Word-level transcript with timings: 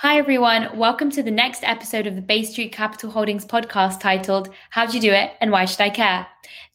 Hi, 0.00 0.16
everyone. 0.16 0.78
Welcome 0.78 1.10
to 1.10 1.22
the 1.22 1.30
next 1.30 1.64
episode 1.64 2.06
of 2.06 2.14
the 2.14 2.22
Bay 2.22 2.44
Street 2.44 2.70
Capital 2.70 3.10
Holdings 3.10 3.44
podcast 3.44 3.98
titled 3.98 4.48
How'd 4.70 4.94
You 4.94 5.00
Do 5.00 5.12
It 5.12 5.32
and 5.40 5.50
Why 5.50 5.64
Should 5.64 5.80
I 5.80 5.90
Care? 5.90 6.26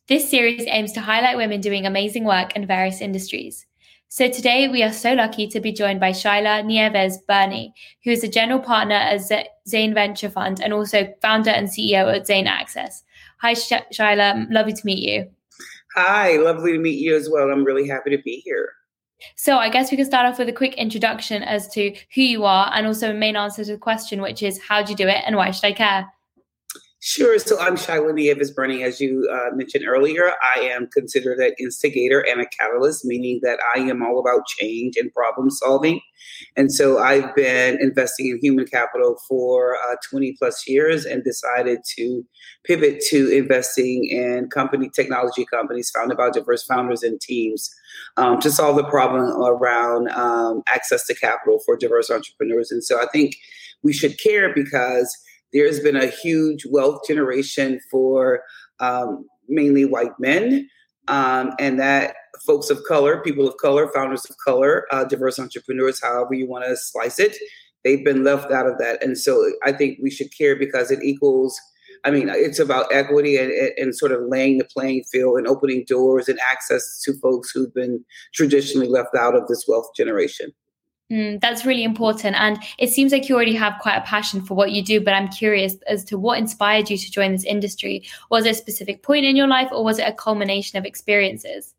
This 0.09 0.29
series 0.29 0.65
aims 0.67 0.91
to 0.91 0.99
highlight 0.99 1.37
women 1.37 1.61
doing 1.61 1.85
amazing 1.85 2.25
work 2.25 2.55
in 2.55 2.67
various 2.67 2.99
industries. 2.99 3.65
So 4.09 4.29
today 4.29 4.67
we 4.67 4.83
are 4.83 4.91
so 4.91 5.13
lucky 5.13 5.47
to 5.47 5.59
be 5.59 5.71
joined 5.71 5.99
by 5.99 6.11
Shila 6.11 6.63
Nieves 6.63 7.17
Burney, 7.27 7.73
who 8.03 8.11
is 8.11 8.23
a 8.23 8.27
general 8.27 8.59
partner 8.59 8.95
at 8.95 9.21
Zane 9.67 9.93
Venture 9.93 10.29
Fund 10.29 10.61
and 10.61 10.73
also 10.73 11.07
founder 11.21 11.51
and 11.51 11.69
CEO 11.69 12.13
at 12.13 12.27
Zane 12.27 12.45
Access. 12.45 13.03
Hi, 13.41 13.53
Sh- 13.53 13.71
Shila. 13.91 14.47
Lovely 14.51 14.73
to 14.73 14.85
meet 14.85 14.99
you. 14.99 15.29
Hi, 15.95 16.35
lovely 16.37 16.73
to 16.73 16.77
meet 16.77 16.99
you 16.99 17.15
as 17.15 17.29
well. 17.29 17.49
I'm 17.49 17.63
really 17.63 17.87
happy 17.87 18.09
to 18.09 18.21
be 18.21 18.41
here. 18.45 18.73
So 19.35 19.57
I 19.57 19.69
guess 19.69 19.91
we 19.91 19.97
can 19.97 20.05
start 20.05 20.25
off 20.25 20.39
with 20.39 20.49
a 20.49 20.53
quick 20.53 20.75
introduction 20.75 21.43
as 21.43 21.67
to 21.69 21.95
who 22.15 22.21
you 22.21 22.45
are 22.45 22.71
and 22.73 22.87
also 22.87 23.11
a 23.11 23.13
main 23.13 23.35
answer 23.35 23.63
to 23.65 23.73
the 23.73 23.77
question, 23.77 24.21
which 24.21 24.43
is 24.43 24.59
how 24.61 24.81
do 24.83 24.91
you 24.91 24.97
do 24.97 25.07
it 25.07 25.23
and 25.25 25.35
why 25.35 25.51
should 25.51 25.65
I 25.65 25.73
care? 25.73 26.11
Sure. 27.05 27.37
So 27.37 27.59
I'm 27.59 27.75
Shila 27.75 28.13
Nieves 28.13 28.51
Burney. 28.51 28.81
As 28.81 29.01
you 29.01 29.29
uh, 29.29 29.53
mentioned 29.53 29.83
earlier, 29.85 30.31
I 30.55 30.61
am 30.61 30.87
considered 30.87 31.37
an 31.39 31.51
instigator 31.59 32.21
and 32.21 32.39
a 32.39 32.45
catalyst, 32.45 33.03
meaning 33.03 33.41
that 33.43 33.59
I 33.75 33.79
am 33.79 34.01
all 34.01 34.21
about 34.21 34.47
change 34.47 34.95
and 34.95 35.13
problem 35.13 35.49
solving. 35.49 35.99
And 36.55 36.71
so 36.71 36.99
I've 36.99 37.35
been 37.35 37.77
investing 37.81 38.29
in 38.29 38.39
human 38.41 38.65
capital 38.65 39.19
for 39.27 39.75
uh, 39.75 39.97
20 40.09 40.37
plus 40.39 40.65
years 40.65 41.03
and 41.03 41.25
decided 41.25 41.79
to 41.97 42.23
pivot 42.63 43.01
to 43.09 43.27
investing 43.27 44.05
in 44.05 44.47
company 44.47 44.89
technology 44.89 45.45
companies 45.45 45.91
founded 45.91 46.17
by 46.17 46.29
diverse 46.29 46.63
founders 46.63 47.03
and 47.03 47.19
teams 47.19 47.69
um, 48.17 48.39
to 48.39 48.51
solve 48.51 48.75
the 48.75 48.83
problem 48.83 49.23
around 49.43 50.09
um, 50.11 50.63
access 50.67 51.05
to 51.07 51.15
capital 51.15 51.59
for 51.65 51.75
diverse 51.77 52.09
entrepreneurs. 52.09 52.71
And 52.71 52.83
so 52.83 53.01
I 53.01 53.07
think 53.11 53.35
we 53.83 53.93
should 53.93 54.19
care 54.19 54.53
because 54.53 55.15
there's 55.51 55.79
been 55.79 55.95
a 55.95 56.07
huge 56.07 56.65
wealth 56.69 57.01
generation 57.07 57.79
for 57.91 58.41
um, 58.79 59.25
mainly 59.47 59.85
white 59.85 60.17
men, 60.19 60.67
um, 61.07 61.51
and 61.59 61.79
that 61.79 62.15
folks 62.45 62.69
of 62.69 62.81
color, 62.87 63.21
people 63.21 63.47
of 63.47 63.55
color, 63.57 63.87
founders 63.93 64.25
of 64.29 64.35
color, 64.43 64.85
uh, 64.91 65.03
diverse 65.03 65.37
entrepreneurs, 65.37 66.01
however 66.01 66.33
you 66.33 66.47
want 66.47 66.65
to 66.65 66.75
slice 66.75 67.19
it, 67.19 67.37
they've 67.83 68.03
been 68.03 68.23
left 68.23 68.51
out 68.51 68.65
of 68.65 68.77
that. 68.79 69.03
And 69.03 69.17
so 69.17 69.51
I 69.63 69.71
think 69.71 69.99
we 70.01 70.09
should 70.09 70.35
care 70.35 70.55
because 70.55 70.91
it 70.91 71.03
equals. 71.03 71.59
I 72.05 72.11
mean, 72.11 72.29
it's 72.29 72.59
about 72.59 72.93
equity 72.93 73.37
and, 73.37 73.51
and, 73.77 73.95
sort 73.95 74.11
of 74.11 74.21
laying 74.27 74.57
the 74.57 74.65
playing 74.65 75.05
field 75.05 75.37
and 75.37 75.47
opening 75.47 75.85
doors 75.87 76.27
and 76.27 76.37
access 76.51 77.01
to 77.03 77.13
folks 77.13 77.51
who've 77.51 77.73
been 77.73 78.03
traditionally 78.33 78.89
left 78.89 79.15
out 79.15 79.35
of 79.35 79.47
this 79.47 79.65
wealth 79.67 79.87
generation. 79.95 80.51
Mm, 81.11 81.39
that's 81.39 81.65
really 81.65 81.83
important. 81.83 82.35
And 82.39 82.59
it 82.77 82.89
seems 82.89 83.11
like 83.11 83.29
you 83.29 83.35
already 83.35 83.55
have 83.55 83.79
quite 83.79 83.97
a 83.97 84.01
passion 84.01 84.41
for 84.41 84.55
what 84.55 84.71
you 84.71 84.83
do, 84.83 84.99
but 84.99 85.13
I'm 85.13 85.27
curious 85.27 85.75
as 85.87 86.03
to 86.05 86.17
what 86.17 86.39
inspired 86.39 86.89
you 86.89 86.97
to 86.97 87.11
join 87.11 87.31
this 87.31 87.43
industry. 87.43 88.03
Was 88.29 88.45
it 88.45 88.51
a 88.51 88.55
specific 88.55 89.03
point 89.03 89.25
in 89.25 89.35
your 89.35 89.47
life 89.47 89.69
or 89.71 89.83
was 89.83 89.99
it 89.99 90.07
a 90.07 90.13
culmination 90.13 90.77
of 90.77 90.85
experiences? 90.85 91.73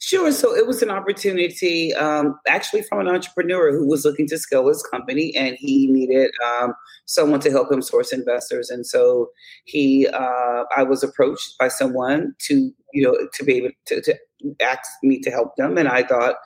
Sure. 0.00 0.32
So 0.32 0.54
it 0.54 0.66
was 0.66 0.82
an 0.82 0.90
opportunity, 0.90 1.94
um, 1.94 2.38
actually, 2.46 2.82
from 2.82 3.00
an 3.00 3.08
entrepreneur 3.08 3.72
who 3.72 3.86
was 3.86 4.04
looking 4.04 4.26
to 4.28 4.38
scale 4.38 4.66
his 4.68 4.82
company, 4.82 5.34
and 5.36 5.56
he 5.58 5.86
needed 5.86 6.30
um, 6.44 6.74
someone 7.06 7.40
to 7.40 7.50
help 7.50 7.70
him 7.70 7.82
source 7.82 8.12
investors. 8.12 8.70
And 8.70 8.86
so 8.86 9.30
he, 9.64 10.06
uh, 10.08 10.64
I 10.76 10.82
was 10.82 11.02
approached 11.02 11.56
by 11.58 11.68
someone 11.68 12.34
to, 12.46 12.72
you 12.92 13.02
know, 13.02 13.16
to 13.34 13.44
be 13.44 13.56
able 13.56 13.70
to, 13.86 14.00
to 14.00 14.14
ask 14.62 14.90
me 15.02 15.20
to 15.20 15.30
help 15.30 15.56
them, 15.56 15.78
and 15.78 15.88
I 15.88 16.02
thought, 16.02 16.36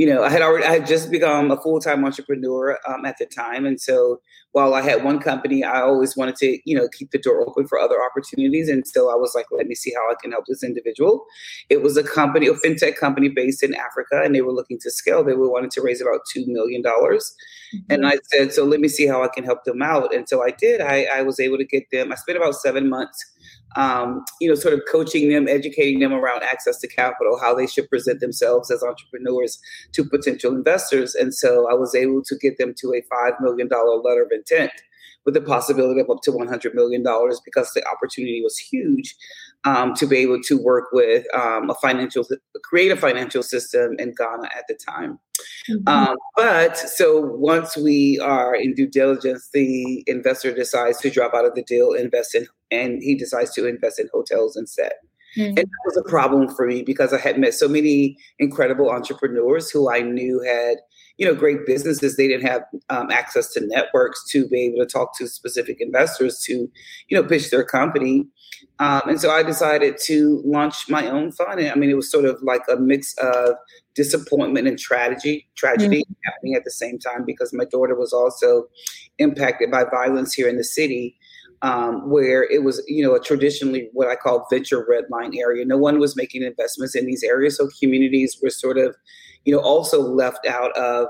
you 0.00 0.06
know, 0.06 0.22
I 0.22 0.30
had 0.30 0.40
already, 0.40 0.64
I 0.64 0.72
had 0.72 0.86
just 0.86 1.10
become 1.10 1.50
a 1.50 1.60
full 1.60 1.78
time 1.78 2.04
entrepreneur 2.06 2.78
um, 2.88 3.04
at 3.04 3.18
the 3.18 3.26
time. 3.26 3.66
And 3.66 3.78
so 3.78 4.18
while 4.52 4.72
I 4.72 4.80
had 4.80 5.04
one 5.04 5.18
company, 5.18 5.62
I 5.62 5.82
always 5.82 6.16
wanted 6.16 6.36
to, 6.36 6.58
you 6.64 6.74
know, 6.74 6.88
keep 6.88 7.10
the 7.10 7.18
door 7.18 7.46
open 7.46 7.68
for 7.68 7.78
other 7.78 8.02
opportunities. 8.02 8.70
And 8.70 8.86
so 8.86 9.12
I 9.12 9.14
was 9.14 9.34
like, 9.34 9.44
let 9.50 9.66
me 9.66 9.74
see 9.74 9.92
how 9.94 10.10
I 10.10 10.14
can 10.20 10.32
help 10.32 10.46
this 10.46 10.64
individual. 10.64 11.26
It 11.68 11.82
was 11.82 11.98
a 11.98 12.02
company, 12.02 12.46
a 12.46 12.54
fintech 12.54 12.96
company 12.96 13.28
based 13.28 13.62
in 13.62 13.74
Africa, 13.74 14.22
and 14.24 14.34
they 14.34 14.40
were 14.40 14.52
looking 14.52 14.78
to 14.80 14.90
scale. 14.90 15.22
They 15.22 15.34
were 15.34 15.50
wanting 15.50 15.70
to 15.72 15.82
raise 15.82 16.00
about 16.00 16.20
$2 16.34 16.46
million. 16.46 16.82
Mm-hmm. 16.82 17.78
And 17.90 18.06
I 18.06 18.20
said, 18.32 18.54
so 18.54 18.64
let 18.64 18.80
me 18.80 18.88
see 18.88 19.06
how 19.06 19.22
I 19.22 19.28
can 19.28 19.44
help 19.44 19.64
them 19.64 19.82
out. 19.82 20.14
And 20.14 20.26
so 20.26 20.42
I 20.42 20.50
did. 20.50 20.80
I, 20.80 21.08
I 21.14 21.20
was 21.20 21.38
able 21.38 21.58
to 21.58 21.64
get 21.66 21.90
them, 21.92 22.10
I 22.10 22.14
spent 22.14 22.38
about 22.38 22.54
seven 22.54 22.88
months 22.88 23.22
um, 23.76 24.24
you 24.40 24.48
know, 24.48 24.54
sort 24.54 24.74
of 24.74 24.80
coaching 24.90 25.30
them, 25.30 25.48
educating 25.48 26.00
them 26.00 26.12
around 26.12 26.42
access 26.42 26.78
to 26.78 26.88
capital, 26.88 27.38
how 27.40 27.54
they 27.54 27.66
should 27.66 27.88
present 27.88 28.20
themselves 28.20 28.70
as 28.70 28.82
entrepreneurs 28.82 29.60
to 29.92 30.04
potential 30.04 30.52
investors. 30.52 31.14
And 31.14 31.34
so 31.34 31.70
I 31.70 31.74
was 31.74 31.94
able 31.94 32.22
to 32.24 32.36
get 32.36 32.58
them 32.58 32.74
to 32.78 32.94
a 32.94 33.02
$5 33.02 33.40
million 33.40 33.68
letter 33.68 34.22
of 34.22 34.32
intent 34.32 34.72
with 35.24 35.34
the 35.34 35.40
possibility 35.40 36.00
of 36.00 36.10
up 36.10 36.22
to 36.22 36.32
$100 36.32 36.74
million 36.74 37.02
because 37.44 37.70
the 37.72 37.82
opportunity 37.86 38.40
was 38.42 38.56
huge 38.56 39.14
um, 39.64 39.94
to 39.94 40.06
be 40.06 40.16
able 40.18 40.40
to 40.42 40.56
work 40.56 40.86
with 40.92 41.26
um, 41.34 41.68
a 41.70 41.74
financial, 41.74 42.26
create 42.64 42.90
a 42.90 42.96
financial 42.96 43.42
system 43.42 43.96
in 43.98 44.14
Ghana 44.16 44.48
at 44.56 44.64
the 44.68 44.74
time. 44.74 45.18
Mm-hmm. 45.68 45.88
Um, 45.88 46.16
but 46.36 46.76
so 46.76 47.20
once 47.20 47.76
we 47.76 48.18
are 48.20 48.54
in 48.54 48.74
due 48.74 48.86
diligence, 48.86 49.48
the 49.52 50.02
investor 50.06 50.52
decides 50.52 50.98
to 51.00 51.10
drop 51.10 51.34
out 51.34 51.44
of 51.44 51.54
the 51.54 51.62
deal, 51.62 51.92
invest 51.92 52.34
in, 52.34 52.46
and 52.70 53.02
he 53.02 53.14
decides 53.14 53.52
to 53.54 53.66
invest 53.66 53.98
in 53.98 54.08
hotels 54.12 54.56
instead. 54.56 54.92
Mm-hmm. 55.36 55.58
And 55.58 55.58
that 55.58 55.84
was 55.86 55.96
a 55.96 56.08
problem 56.08 56.48
for 56.48 56.66
me 56.66 56.82
because 56.82 57.12
I 57.12 57.18
had 57.18 57.38
met 57.38 57.54
so 57.54 57.68
many 57.68 58.16
incredible 58.38 58.90
entrepreneurs 58.90 59.70
who 59.70 59.90
I 59.90 60.00
knew 60.00 60.42
had, 60.42 60.78
you 61.20 61.26
know, 61.26 61.34
great 61.34 61.66
businesses. 61.66 62.16
They 62.16 62.28
didn't 62.28 62.48
have 62.48 62.62
um, 62.88 63.10
access 63.10 63.52
to 63.52 63.66
networks 63.66 64.24
to 64.30 64.48
be 64.48 64.62
able 64.62 64.78
to 64.78 64.86
talk 64.86 65.16
to 65.18 65.28
specific 65.28 65.76
investors 65.78 66.40
to, 66.46 66.66
you 67.08 67.16
know, 67.16 67.22
pitch 67.22 67.50
their 67.50 67.62
company. 67.62 68.26
Um, 68.78 69.02
and 69.06 69.20
so 69.20 69.30
I 69.30 69.42
decided 69.42 69.98
to 70.06 70.40
launch 70.46 70.88
my 70.88 71.06
own 71.08 71.30
fund. 71.32 71.60
And 71.60 71.70
I 71.70 71.74
mean, 71.74 71.90
it 71.90 71.94
was 71.94 72.10
sort 72.10 72.24
of 72.24 72.42
like 72.42 72.62
a 72.72 72.76
mix 72.76 73.14
of 73.18 73.56
disappointment 73.94 74.66
and 74.66 74.78
tragedy, 74.78 75.46
tragedy 75.56 76.00
mm-hmm. 76.00 76.14
happening 76.24 76.54
at 76.54 76.64
the 76.64 76.70
same 76.70 76.98
time 76.98 77.26
because 77.26 77.52
my 77.52 77.66
daughter 77.66 77.94
was 77.94 78.14
also 78.14 78.68
impacted 79.18 79.70
by 79.70 79.84
violence 79.84 80.32
here 80.32 80.48
in 80.48 80.56
the 80.56 80.64
city 80.64 81.18
um, 81.62 82.08
where 82.10 82.44
it 82.44 82.62
was, 82.64 82.82
you 82.86 83.04
know, 83.04 83.14
a 83.14 83.20
traditionally 83.20 83.88
what 83.92 84.08
I 84.08 84.16
call 84.16 84.46
venture 84.50 84.84
red 84.88 85.04
line 85.10 85.32
area. 85.36 85.64
No 85.64 85.76
one 85.76 85.98
was 85.98 86.16
making 86.16 86.42
investments 86.42 86.94
in 86.94 87.06
these 87.06 87.22
areas, 87.22 87.56
so 87.56 87.68
communities 87.80 88.38
were 88.42 88.50
sort 88.50 88.78
of, 88.78 88.96
you 89.44 89.54
know, 89.54 89.60
also 89.60 90.00
left 90.00 90.46
out 90.46 90.76
of, 90.76 91.06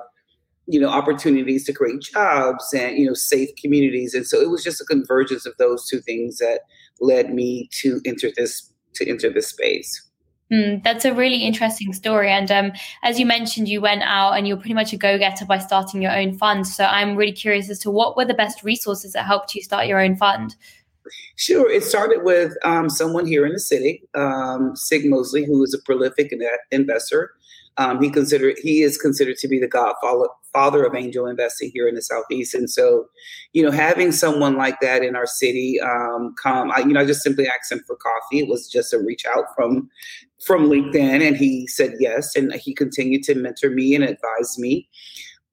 you 0.67 0.81
know, 0.81 0.89
opportunities 0.89 1.65
to 1.67 1.73
create 1.73 2.01
jobs 2.01 2.73
and 2.75 2.99
you 2.99 3.07
know 3.07 3.15
safe 3.15 3.51
communities. 3.61 4.15
And 4.15 4.27
so 4.27 4.41
it 4.41 4.51
was 4.51 4.65
just 4.65 4.81
a 4.81 4.85
convergence 4.85 5.47
of 5.47 5.55
those 5.59 5.89
two 5.89 6.01
things 6.01 6.39
that 6.39 6.61
led 7.01 7.33
me 7.33 7.69
to 7.81 8.01
enter 8.05 8.31
this 8.37 8.73
to 8.95 9.09
enter 9.09 9.31
this 9.31 9.49
space. 9.49 10.10
Mm, 10.53 10.83
that's 10.83 11.05
a 11.05 11.15
really 11.15 11.45
interesting 11.45 11.93
story. 11.93 12.29
And 12.29 12.51
um, 12.51 12.73
as 13.03 13.21
you 13.21 13.27
mentioned, 13.27 13.69
you 13.69 13.81
went 13.81 14.03
out 14.03 14.33
and 14.33 14.49
you're 14.49 14.57
pretty 14.57 14.75
much 14.75 14.93
a 14.93 14.97
go 14.97 15.17
getter 15.17 15.45
by 15.45 15.59
starting 15.59 16.03
your 16.03 16.17
own 16.17 16.37
fund. 16.37 16.67
So 16.67 16.85
I'm 16.85 17.15
really 17.17 17.33
curious 17.33 17.71
as 17.71 17.79
to 17.81 17.91
what 17.91 18.17
were 18.17 18.25
the 18.25 18.35
best 18.35 18.65
resources 18.65 19.13
that 19.13 19.27
helped 19.27 19.55
you 19.55 19.63
start 19.63 19.87
your 19.87 20.01
own 20.01 20.17
fund? 20.17 20.57
Sure. 21.37 21.71
It 21.71 21.85
started 21.85 22.25
with 22.25 22.53
um, 22.65 22.91
someone 22.91 23.27
here 23.27 23.47
in 23.47 23.53
the 23.53 23.61
city, 23.61 24.03
um, 24.15 24.75
Sig 24.75 25.09
Mosley, 25.09 25.45
who 25.45 25.63
is 25.63 25.73
a 25.73 25.83
prolific 25.83 26.33
investor. 26.71 27.33
Um, 27.77 28.03
he 28.03 28.11
considered 28.11 28.57
he 28.61 28.83
is 28.83 28.99
considered 28.99 29.37
to 29.39 29.49
be 29.49 29.59
the 29.59 29.69
godfather 29.69 30.85
of 30.85 30.95
angel 30.95 31.27
investing 31.27 31.71
here 31.73 31.89
in 31.89 31.95
the 31.95 32.03
southeast, 32.03 32.53
and 32.53 32.69
so, 32.69 33.07
you 33.53 33.63
know, 33.63 33.71
having 33.71 34.13
someone 34.13 34.57
like 34.57 34.81
that 34.81 35.03
in 35.03 35.17
our 35.17 35.27
city 35.27 35.81
um, 35.81 36.35
come, 36.43 36.71
I, 36.73 36.81
you 36.81 36.89
know, 36.89 37.01
I 37.01 37.07
just 37.07 37.23
simply 37.23 37.47
asked 37.49 37.73
him 37.73 37.83
for 37.87 37.97
coffee. 37.97 38.41
It 38.41 38.49
was 38.49 38.69
just 38.69 38.93
a 38.93 38.99
reach 38.99 39.25
out 39.25 39.45
from 39.57 39.89
from 40.45 40.69
LinkedIn, 40.69 41.27
and 41.27 41.37
he 41.37 41.67
said 41.67 41.93
yes, 41.99 42.35
and 42.35 42.53
he 42.55 42.75
continued 42.75 43.23
to 43.25 43.35
mentor 43.35 43.71
me 43.71 43.95
and 43.95 44.05
advise 44.05 44.59
me. 44.59 44.89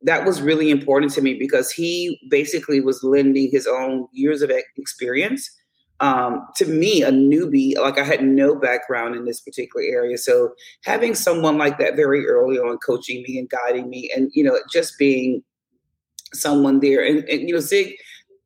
That 0.04 0.26
was 0.26 0.42
really 0.42 0.70
important 0.70 1.12
to 1.14 1.22
me 1.22 1.34
because 1.34 1.72
he 1.72 2.20
basically 2.30 2.80
was 2.80 3.04
lending 3.04 3.50
his 3.52 3.68
own 3.68 4.08
years 4.14 4.42
of 4.42 4.52
experience 4.78 5.50
um, 6.00 6.48
to 6.56 6.66
me, 6.66 7.02
a 7.02 7.12
newbie, 7.12 7.76
like 7.78 7.98
I 7.98 8.04
had 8.04 8.24
no 8.24 8.56
background 8.56 9.16
in 9.16 9.26
this 9.26 9.42
particular 9.42 9.84
area. 9.86 10.18
So 10.18 10.54
having 10.84 11.16
someone 11.16 11.58
like 11.58 11.80
that 11.80 11.96
very 11.96 12.28
early 12.28 12.58
on 12.60 12.78
coaching 12.78 13.24
me 13.28 13.40
and 13.40 13.50
guiding 13.50 13.90
me 13.90 14.12
and, 14.16 14.30
you 14.34 14.44
know, 14.44 14.60
just 14.72 14.98
being 15.00 15.44
someone 16.34 16.82
there. 16.82 17.04
And, 17.04 17.28
and 17.28 17.48
you 17.48 17.54
know, 17.54 17.60
Sig, 17.60 17.96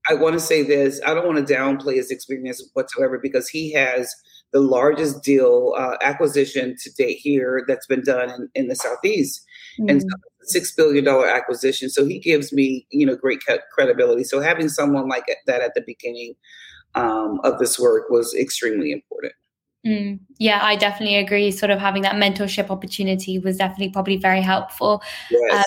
I 0.09 0.13
want 0.13 0.33
to 0.33 0.39
say 0.39 0.63
this, 0.63 1.01
I 1.05 1.13
don't 1.13 1.27
want 1.27 1.45
to 1.45 1.53
downplay 1.53 1.95
his 1.95 2.09
experience 2.09 2.63
whatsoever 2.73 3.19
because 3.19 3.49
he 3.49 3.73
has 3.73 4.13
the 4.53 4.59
largest 4.59 5.23
deal 5.23 5.73
uh, 5.77 5.97
acquisition 6.01 6.75
to 6.81 6.91
date 6.93 7.17
here 7.17 7.63
that's 7.67 7.87
been 7.87 8.03
done 8.03 8.29
in, 8.29 8.49
in 8.55 8.67
the 8.67 8.75
Southeast. 8.75 9.45
Mm-hmm. 9.79 9.89
And 9.89 10.01
so 10.01 10.07
six 10.43 10.73
billion 10.73 11.05
dollar 11.05 11.27
acquisition. 11.27 11.89
So 11.89 12.05
he 12.05 12.19
gives 12.19 12.51
me, 12.51 12.85
you 12.91 13.05
know, 13.05 13.15
great 13.15 13.39
credibility. 13.73 14.23
So 14.23 14.41
having 14.41 14.69
someone 14.69 15.07
like 15.07 15.25
that 15.45 15.61
at 15.61 15.73
the 15.75 15.83
beginning 15.85 16.35
um, 16.95 17.39
of 17.43 17.59
this 17.59 17.79
work 17.79 18.09
was 18.09 18.33
extremely 18.35 18.91
important. 18.91 19.33
Mm, 19.85 20.19
yeah, 20.37 20.59
I 20.63 20.75
definitely 20.75 21.17
agree. 21.17 21.51
Sort 21.51 21.71
of 21.71 21.79
having 21.79 22.01
that 22.03 22.15
mentorship 22.15 22.69
opportunity 22.69 23.39
was 23.39 23.57
definitely 23.57 23.89
probably 23.89 24.17
very 24.17 24.41
helpful. 24.41 25.01
Yes. 25.29 25.53
Um, 25.53 25.63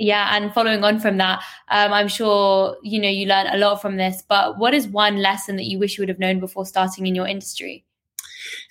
Yeah, 0.00 0.36
and 0.36 0.54
following 0.54 0.84
on 0.84 1.00
from 1.00 1.16
that, 1.18 1.42
um, 1.72 1.92
I'm 1.92 2.06
sure 2.06 2.76
you 2.84 3.00
know 3.00 3.08
you 3.08 3.26
learned 3.26 3.48
a 3.52 3.58
lot 3.58 3.82
from 3.82 3.96
this. 3.96 4.22
But 4.28 4.56
what 4.56 4.72
is 4.72 4.86
one 4.86 5.16
lesson 5.16 5.56
that 5.56 5.64
you 5.64 5.80
wish 5.80 5.98
you 5.98 6.02
would 6.02 6.08
have 6.08 6.20
known 6.20 6.38
before 6.38 6.64
starting 6.64 7.06
in 7.08 7.16
your 7.16 7.26
industry? 7.26 7.84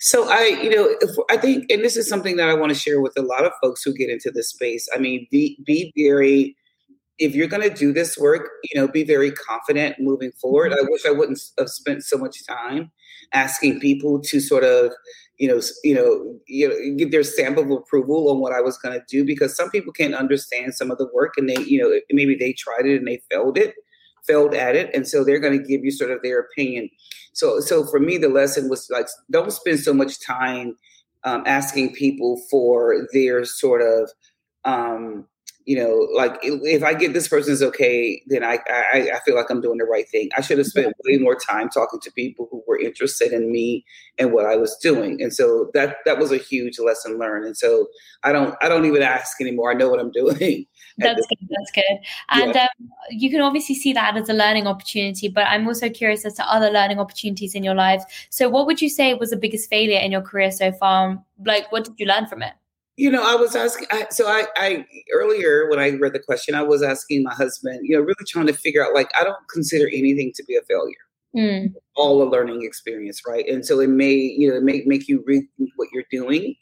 So 0.00 0.28
I, 0.28 0.58
you 0.62 0.70
know, 0.70 0.94
I 1.30 1.36
think, 1.36 1.70
and 1.70 1.84
this 1.84 1.96
is 1.96 2.08
something 2.08 2.36
that 2.36 2.48
I 2.48 2.54
want 2.54 2.70
to 2.70 2.78
share 2.78 3.00
with 3.00 3.18
a 3.18 3.22
lot 3.22 3.44
of 3.44 3.52
folks 3.62 3.82
who 3.82 3.92
get 3.94 4.10
into 4.10 4.30
this 4.30 4.50
space. 4.50 4.88
I 4.94 4.98
mean, 4.98 5.26
be 5.30 5.58
be 5.64 5.92
very 5.96 6.56
if 7.18 7.34
you're 7.34 7.48
going 7.48 7.68
to 7.68 7.74
do 7.74 7.92
this 7.92 8.16
work, 8.16 8.48
you 8.62 8.80
know, 8.80 8.86
be 8.86 9.02
very 9.02 9.32
confident 9.32 9.96
moving 9.98 10.30
forward. 10.32 10.72
Mm-hmm. 10.72 10.86
I 10.86 10.88
wish 10.88 11.04
I 11.04 11.10
wouldn't 11.10 11.40
have 11.58 11.68
spent 11.68 12.04
so 12.04 12.16
much 12.16 12.46
time 12.46 12.92
asking 13.32 13.80
people 13.80 14.20
to 14.20 14.40
sort 14.40 14.64
of, 14.64 14.92
you 15.38 15.48
know, 15.48 15.60
you 15.82 15.94
know, 15.94 16.38
you 16.46 16.68
know, 16.68 16.96
give 16.96 17.10
their 17.10 17.24
stamp 17.24 17.58
of 17.58 17.70
approval 17.70 18.30
on 18.30 18.40
what 18.40 18.52
I 18.52 18.60
was 18.60 18.78
going 18.78 18.98
to 18.98 19.04
do 19.08 19.24
because 19.24 19.54
some 19.54 19.70
people 19.70 19.92
can't 19.92 20.14
understand 20.14 20.74
some 20.74 20.90
of 20.90 20.98
the 20.98 21.08
work 21.12 21.34
and 21.36 21.48
they, 21.48 21.60
you 21.62 21.80
know, 21.82 21.98
maybe 22.10 22.36
they 22.36 22.52
tried 22.52 22.86
it 22.86 22.96
and 22.96 23.06
they 23.06 23.20
failed 23.30 23.58
it, 23.58 23.74
failed 24.26 24.54
at 24.54 24.76
it, 24.76 24.90
and 24.94 25.06
so 25.06 25.24
they're 25.24 25.40
going 25.40 25.58
to 25.58 25.64
give 25.64 25.84
you 25.84 25.90
sort 25.90 26.10
of 26.10 26.22
their 26.22 26.40
opinion. 26.40 26.90
So, 27.32 27.60
so 27.60 27.84
for 27.84 28.00
me, 28.00 28.18
the 28.18 28.28
lesson 28.28 28.68
was 28.68 28.88
like, 28.90 29.06
don't 29.30 29.52
spend 29.52 29.80
so 29.80 29.94
much 29.94 30.20
time 30.24 30.76
um, 31.24 31.42
asking 31.46 31.94
people 31.94 32.40
for 32.50 33.06
their 33.12 33.44
sort 33.44 33.82
of 33.82 34.10
um, 34.64 35.26
you 35.68 35.76
know, 35.76 36.08
like 36.14 36.38
if 36.42 36.82
I 36.82 36.94
get 36.94 37.12
this 37.12 37.28
person's 37.28 37.62
okay, 37.62 38.22
then 38.26 38.42
I, 38.42 38.58
I 38.70 39.10
I 39.16 39.20
feel 39.26 39.34
like 39.34 39.50
I'm 39.50 39.60
doing 39.60 39.76
the 39.76 39.84
right 39.84 40.08
thing. 40.08 40.30
I 40.34 40.40
should 40.40 40.56
have 40.56 40.66
spent 40.66 40.94
way 41.04 41.18
more 41.18 41.34
time 41.34 41.68
talking 41.68 42.00
to 42.00 42.12
people 42.12 42.48
who 42.50 42.64
were 42.66 42.80
interested 42.80 43.34
in 43.34 43.52
me 43.52 43.84
and 44.18 44.32
what 44.32 44.46
I 44.46 44.56
was 44.56 44.74
doing. 44.78 45.20
And 45.20 45.30
so 45.30 45.70
that 45.74 45.96
that 46.06 46.16
was 46.16 46.32
a 46.32 46.38
huge 46.38 46.78
lesson 46.78 47.18
learned. 47.18 47.44
And 47.44 47.54
so 47.54 47.88
I 48.22 48.32
don't 48.32 48.54
I 48.62 48.70
don't 48.70 48.86
even 48.86 49.02
ask 49.02 49.38
anymore. 49.42 49.70
I 49.70 49.74
know 49.74 49.90
what 49.90 50.00
I'm 50.00 50.10
doing. 50.22 50.64
That's 50.96 51.26
good. 51.26 51.48
That's 51.50 51.70
good. 51.74 51.98
And 52.30 52.54
yeah. 52.54 52.62
um, 52.62 52.88
you 53.10 53.28
can 53.30 53.42
obviously 53.42 53.74
see 53.74 53.92
that 53.92 54.16
as 54.16 54.30
a 54.30 54.32
learning 54.32 54.66
opportunity. 54.66 55.28
But 55.28 55.48
I'm 55.48 55.68
also 55.68 55.90
curious 55.90 56.24
as 56.24 56.32
to 56.36 56.50
other 56.50 56.70
learning 56.70 56.98
opportunities 56.98 57.54
in 57.54 57.62
your 57.62 57.74
lives. 57.74 58.06
So 58.30 58.48
what 58.48 58.64
would 58.64 58.80
you 58.80 58.88
say 58.88 59.12
was 59.12 59.28
the 59.28 59.36
biggest 59.36 59.68
failure 59.68 60.00
in 60.00 60.12
your 60.12 60.22
career 60.22 60.50
so 60.50 60.72
far? 60.72 61.22
Like, 61.44 61.70
what 61.70 61.84
did 61.84 61.94
you 61.98 62.06
learn 62.06 62.24
from 62.26 62.40
it? 62.40 62.54
You 62.98 63.12
know, 63.12 63.22
I 63.22 63.36
was 63.36 63.54
asking. 63.54 63.86
I, 63.92 64.08
so 64.10 64.26
I, 64.26 64.46
I 64.56 64.84
earlier 65.14 65.70
when 65.70 65.78
I 65.78 65.90
read 65.90 66.14
the 66.14 66.18
question, 66.18 66.56
I 66.56 66.62
was 66.62 66.82
asking 66.82 67.22
my 67.22 67.32
husband. 67.32 67.80
You 67.84 67.96
know, 67.96 68.02
really 68.02 68.24
trying 68.26 68.48
to 68.48 68.52
figure 68.52 68.84
out 68.84 68.92
like 68.92 69.08
I 69.18 69.22
don't 69.22 69.36
consider 69.48 69.86
anything 69.86 70.32
to 70.34 70.42
be 70.42 70.56
a 70.56 70.62
failure. 70.62 70.96
Mm. 71.36 71.74
All 71.94 72.20
a 72.22 72.28
learning 72.28 72.64
experience, 72.64 73.22
right? 73.24 73.46
And 73.46 73.64
so 73.64 73.78
it 73.78 73.88
may, 73.88 74.14
you 74.14 74.50
know, 74.50 74.56
it 74.56 74.64
may 74.64 74.82
make 74.84 75.06
you 75.06 75.22
rethink 75.28 75.68
what 75.76 75.88
you're 75.92 76.10
doing. 76.10 76.56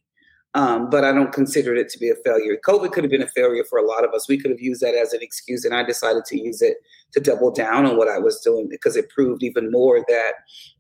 Um, 0.53 0.91
but 0.91 1.05
I 1.05 1.13
don't 1.13 1.33
consider 1.33 1.75
it 1.75 1.89
to 1.91 1.99
be 1.99 2.11
a 2.11 2.15
failure. 2.17 2.59
COVID 2.67 2.93
could 2.93 3.05
have 3.05 3.11
been 3.11 3.23
a 3.23 3.29
failure 3.29 3.65
for 3.69 3.79
a 3.79 3.87
lot 3.87 4.05
of 4.05 4.13
us. 4.13 4.29
We 4.29 4.39
could 4.39 4.51
have 4.51 4.61
used 4.61 4.83
that 4.83 4.95
as 4.95 5.15
an 5.15 5.21
excuse, 5.23 5.65
and 5.65 5.75
I 5.75 5.85
decided 5.85 6.25
to 6.27 6.39
use 6.39 6.61
it 6.61 6.77
to 7.13 7.21
double 7.21 7.51
down 7.51 7.87
on 7.87 7.97
what 7.97 8.09
I 8.09 8.19
was 8.19 8.41
doing 8.41 8.69
because 8.69 8.97
it 8.97 9.09
proved 9.09 9.43
even 9.43 9.71
more 9.71 10.05
that, 10.09 10.33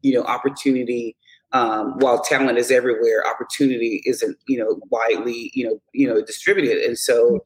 you 0.02 0.12
know, 0.12 0.22
opportunity 0.22 1.16
um, 1.56 1.94
while 2.00 2.20
talent 2.20 2.58
is 2.58 2.70
everywhere, 2.70 3.26
opportunity 3.26 4.02
isn't, 4.04 4.36
you 4.46 4.58
know, 4.58 4.78
widely, 4.90 5.50
you 5.54 5.66
know, 5.66 5.80
you 5.94 6.06
know, 6.06 6.22
distributed. 6.22 6.84
And 6.84 6.98
so, 6.98 7.42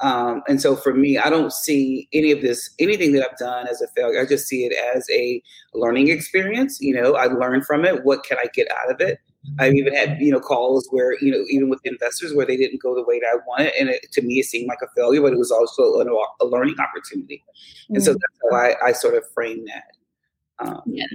um, 0.00 0.42
and 0.46 0.60
so 0.60 0.76
for 0.76 0.92
me, 0.92 1.16
I 1.16 1.30
don't 1.30 1.50
see 1.50 2.06
any 2.12 2.30
of 2.30 2.42
this, 2.42 2.70
anything 2.78 3.12
that 3.12 3.26
I've 3.26 3.38
done 3.38 3.66
as 3.66 3.80
a 3.80 3.88
failure. 3.96 4.20
I 4.20 4.26
just 4.26 4.48
see 4.48 4.66
it 4.66 4.74
as 4.94 5.08
a 5.10 5.42
learning 5.72 6.08
experience. 6.08 6.78
You 6.78 6.94
know, 6.94 7.16
I 7.16 7.24
learned 7.24 7.64
from 7.64 7.86
it. 7.86 8.04
What 8.04 8.22
can 8.22 8.36
I 8.36 8.48
get 8.52 8.68
out 8.70 8.90
of 8.90 9.00
it? 9.00 9.18
I've 9.58 9.74
even 9.74 9.94
had, 9.94 10.20
you 10.20 10.30
know, 10.32 10.40
calls 10.40 10.86
where, 10.90 11.16
you 11.22 11.30
know, 11.30 11.42
even 11.48 11.70
with 11.70 11.80
investors 11.84 12.34
where 12.34 12.46
they 12.46 12.58
didn't 12.58 12.82
go 12.82 12.94
the 12.94 13.04
way 13.04 13.18
that 13.20 13.28
I 13.32 13.36
wanted. 13.46 13.72
And 13.80 13.88
it, 13.88 14.12
to 14.12 14.20
me, 14.20 14.40
it 14.40 14.44
seemed 14.44 14.68
like 14.68 14.82
a 14.82 14.88
failure, 14.94 15.22
but 15.22 15.32
it 15.32 15.38
was 15.38 15.50
also 15.50 15.82
a, 15.82 16.44
a 16.44 16.46
learning 16.46 16.76
opportunity. 16.80 17.42
And 17.88 17.96
mm-hmm. 17.96 18.04
so 18.04 18.12
that's 18.12 18.38
how 18.50 18.56
I, 18.56 18.88
I 18.88 18.92
sort 18.92 19.14
of 19.14 19.24
frame 19.32 19.64
that. 19.66 20.66
Um, 20.66 20.82
yeah 20.86 21.06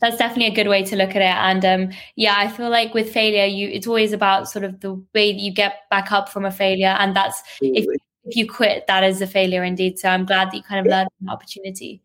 that's 0.00 0.16
definitely 0.16 0.46
a 0.46 0.54
good 0.54 0.68
way 0.68 0.82
to 0.82 0.96
look 0.96 1.10
at 1.10 1.22
it. 1.22 1.22
And 1.22 1.64
um, 1.64 1.96
yeah 2.16 2.34
i 2.38 2.48
feel 2.48 2.70
like 2.70 2.94
with 2.94 3.12
failure 3.12 3.44
you 3.44 3.68
it's 3.68 3.86
always 3.86 4.12
about 4.12 4.48
sort 4.48 4.64
of 4.64 4.80
the 4.80 4.94
way 5.14 5.32
that 5.32 5.40
you 5.40 5.52
get 5.52 5.88
back 5.90 6.12
up 6.12 6.28
from 6.28 6.44
a 6.44 6.50
failure. 6.50 6.96
And 6.98 7.14
that's 7.14 7.42
if, 7.60 7.86
if 8.24 8.36
you 8.36 8.48
quit 8.48 8.86
that 8.86 9.04
is 9.04 9.20
a 9.20 9.26
failure 9.26 9.64
indeed. 9.64 9.98
So 9.98 10.08
i'm 10.08 10.26
glad 10.26 10.50
that 10.50 10.56
you 10.56 10.62
kind 10.62 10.80
of 10.80 10.90
learned 10.90 11.10
an 11.20 11.28
opportunity. 11.28 12.02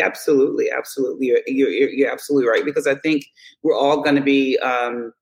Absolutely. 0.00 0.68
Absolutely. 0.70 1.28
You're, 1.28 1.38
you're, 1.46 1.90
you're, 1.90 2.10
absolutely 2.10 2.48
right. 2.48 2.64
Because 2.64 2.86
i 2.86 2.94
think 2.96 3.26
we're 3.62 3.76
all 3.76 4.02
going 4.02 4.16
to 4.16 4.22
be 4.22 4.58
um, 4.58 5.12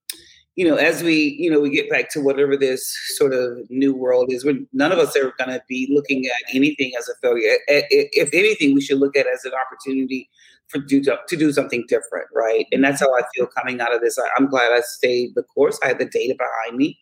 you 0.57 0.69
know 0.69 0.77
as 0.77 1.03
we 1.03 1.37
you 1.39 1.51
know 1.51 1.61
we 1.61 1.71
get 1.71 1.89
back 1.89 2.11
to 2.11 2.21
whatever 2.21 2.57
this 2.57 2.95
sort 3.17 3.33
of 3.33 3.59
new 3.71 3.95
world 3.95 4.33
is 4.33 4.45
when 4.45 4.67
none 4.73 4.93
of 4.93 4.99
us 4.99 5.17
are 5.17 5.33
going 5.39 5.51
to 5.51 5.63
be 5.69 5.89
looking 5.91 6.27
at 6.27 6.55
anything 6.55 6.93
as 6.99 7.09
a 7.09 7.15
failure. 7.23 7.57
If 7.69 8.31
anything 8.33 8.75
we 8.75 8.81
should 8.81 8.99
look 8.99 9.17
at 9.17 9.27
it 9.27 9.33
as 9.33 9.45
an 9.45 9.53
opportunity 9.55 10.29
do 10.79 11.03
to, 11.03 11.37
do 11.37 11.53
something 11.53 11.85
different, 11.89 12.29
right? 12.35 12.67
And 12.73 12.85
that's 12.85 13.01
how 13.01 13.13
I 13.15 13.23
feel 13.35 13.47
coming 13.47 13.81
out 13.81 13.95
of 13.95 14.01
this. 14.01 14.19
I, 14.19 14.29
I'm 14.37 14.49
glad 14.49 14.73
I 14.73 14.81
stayed 14.81 15.31
the 15.35 15.43
course. 15.43 15.79
I 15.83 15.89
had 15.89 15.99
the 15.99 16.05
data 16.05 16.35
behind 16.39 16.77
me. 16.77 16.99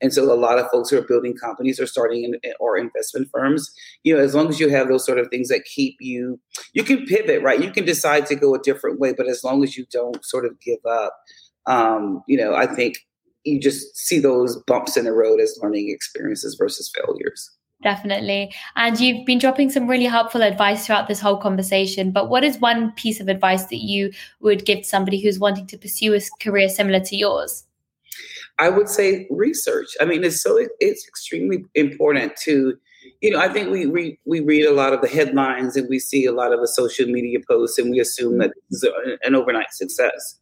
And 0.00 0.12
so 0.12 0.24
a 0.24 0.34
lot 0.34 0.58
of 0.58 0.68
folks 0.70 0.90
who 0.90 0.98
are 0.98 1.06
building 1.06 1.36
companies 1.36 1.78
or 1.78 1.86
starting 1.86 2.24
in, 2.24 2.52
or 2.58 2.76
investment 2.76 3.28
firms, 3.32 3.72
you 4.02 4.14
know, 4.14 4.20
as 4.20 4.34
long 4.34 4.48
as 4.48 4.58
you 4.58 4.68
have 4.68 4.88
those 4.88 5.06
sort 5.06 5.18
of 5.18 5.28
things 5.28 5.48
that 5.48 5.64
keep 5.64 5.96
you, 6.00 6.40
you 6.72 6.82
can 6.82 7.06
pivot, 7.06 7.40
right? 7.40 7.62
You 7.62 7.70
can 7.70 7.84
decide 7.84 8.26
to 8.26 8.34
go 8.34 8.52
a 8.54 8.58
different 8.58 8.98
way, 8.98 9.14
but 9.16 9.28
as 9.28 9.44
long 9.44 9.62
as 9.62 9.76
you 9.76 9.86
don't 9.92 10.24
sort 10.24 10.44
of 10.44 10.60
give 10.60 10.80
up, 10.88 11.16
um, 11.66 12.24
you 12.26 12.36
know, 12.36 12.52
I 12.52 12.66
think 12.66 12.96
you 13.44 13.60
just 13.60 13.96
see 13.96 14.18
those 14.18 14.60
bumps 14.66 14.96
in 14.96 15.04
the 15.04 15.12
road 15.12 15.40
as 15.40 15.58
learning 15.62 15.90
experiences 15.90 16.56
versus 16.58 16.92
failures. 16.96 17.50
Definitely. 17.82 18.54
And 18.76 18.98
you've 19.00 19.26
been 19.26 19.38
dropping 19.38 19.70
some 19.70 19.88
really 19.88 20.04
helpful 20.04 20.42
advice 20.42 20.86
throughout 20.86 21.08
this 21.08 21.20
whole 21.20 21.36
conversation. 21.36 22.12
But 22.12 22.28
what 22.28 22.44
is 22.44 22.58
one 22.58 22.92
piece 22.92 23.20
of 23.20 23.28
advice 23.28 23.64
that 23.66 23.82
you 23.82 24.12
would 24.40 24.64
give 24.64 24.78
to 24.78 24.84
somebody 24.84 25.20
who's 25.20 25.40
wanting 25.40 25.66
to 25.66 25.78
pursue 25.78 26.14
a 26.14 26.20
career 26.40 26.68
similar 26.68 27.00
to 27.00 27.16
yours? 27.16 27.64
I 28.58 28.68
would 28.68 28.88
say 28.88 29.26
research. 29.30 29.88
I 30.00 30.04
mean, 30.04 30.22
it's 30.22 30.40
so 30.40 30.58
it's 30.78 31.08
extremely 31.08 31.64
important 31.74 32.36
to, 32.42 32.76
you 33.20 33.30
know, 33.30 33.40
I 33.40 33.48
think 33.48 33.70
we 33.70 33.86
we 33.86 34.18
we 34.26 34.40
read 34.40 34.66
a 34.66 34.72
lot 34.72 34.92
of 34.92 35.00
the 35.00 35.08
headlines 35.08 35.76
and 35.76 35.88
we 35.88 35.98
see 35.98 36.26
a 36.26 36.32
lot 36.32 36.52
of 36.52 36.60
the 36.60 36.68
social 36.68 37.06
media 37.06 37.38
posts 37.48 37.78
and 37.78 37.90
we 37.90 37.98
assume 37.98 38.38
that 38.38 38.52
is 38.70 38.86
an 39.24 39.34
overnight 39.34 39.72
success 39.72 40.38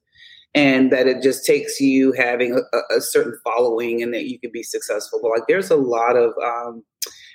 and 0.54 0.92
that 0.92 1.06
it 1.06 1.22
just 1.22 1.46
takes 1.46 1.80
you 1.80 2.12
having 2.12 2.60
a, 2.72 2.96
a 2.96 3.00
certain 3.00 3.38
following 3.44 4.02
and 4.02 4.12
that 4.12 4.28
you 4.28 4.38
can 4.38 4.50
be 4.50 4.64
successful. 4.64 5.20
But 5.22 5.30
like, 5.30 5.46
there's 5.48 5.70
a 5.70 5.76
lot 5.76 6.16
of 6.16 6.34
um, 6.44 6.82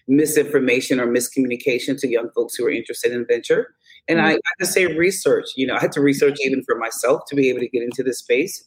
misinformation 0.07 0.99
or 0.99 1.07
miscommunication 1.07 1.99
to 1.99 2.07
young 2.07 2.29
folks 2.35 2.55
who 2.55 2.65
are 2.65 2.71
interested 2.71 3.11
in 3.11 3.25
venture. 3.25 3.75
And 4.07 4.19
mm-hmm. 4.19 4.27
I, 4.27 4.33
I 4.33 4.53
to 4.59 4.65
say 4.65 4.85
research. 4.85 5.45
You 5.55 5.67
know, 5.67 5.75
I 5.75 5.79
had 5.79 5.91
to 5.93 6.01
research 6.01 6.37
even 6.41 6.63
for 6.63 6.77
myself 6.77 7.21
to 7.27 7.35
be 7.35 7.49
able 7.49 7.59
to 7.59 7.69
get 7.69 7.83
into 7.83 8.03
this 8.03 8.19
space. 8.19 8.63